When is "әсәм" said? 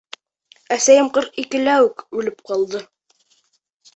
0.75-1.09